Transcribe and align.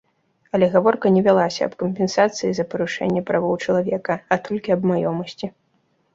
Але 0.57 0.69
гаворка 0.75 1.11
не 1.17 1.21
вялася 1.27 1.61
аб 1.71 1.75
кампенсацыі 1.83 2.49
за 2.61 2.65
парушэнне 2.73 3.21
правоў 3.29 3.55
чалавека, 3.67 4.19
а 4.35 4.41
толькі 4.51 4.69
аб 4.79 4.91
маёмасці. 4.95 5.47